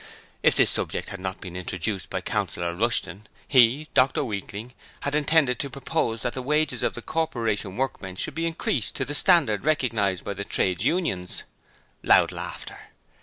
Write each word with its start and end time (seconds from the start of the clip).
If 0.41 0.55
this 0.55 0.71
subject 0.71 1.09
had 1.09 1.19
not 1.19 1.41
been 1.41 1.55
introduced 1.55 2.09
by 2.09 2.21
Councillor 2.21 2.73
Rushton, 2.75 3.27
he 3.47 3.87
(Dr 3.93 4.23
Weakling) 4.25 4.73
had 5.01 5.13
intended 5.13 5.59
to 5.59 5.69
propose 5.69 6.23
that 6.23 6.33
the 6.33 6.41
wages 6.41 6.81
of 6.81 6.93
the 6.95 7.03
Corporation 7.03 7.77
workmen 7.77 8.15
should 8.15 8.33
be 8.33 8.47
increased 8.47 8.95
to 8.95 9.05
the 9.05 9.13
standard 9.13 9.63
recognized 9.63 10.23
by 10.23 10.33
the 10.33 10.43
Trades 10.43 10.83
Unions. 10.85 11.43
(Loud 12.01 12.31
laughter.) 12.31 12.79